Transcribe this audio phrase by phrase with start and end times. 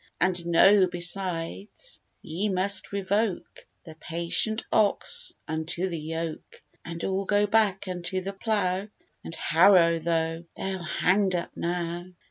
[0.19, 7.45] And know, besides, ye must revoke The patient ox unto the yoke, And all go
[7.45, 8.87] back unto the plough
[9.23, 12.07] And harrow, though they're hang'd up now.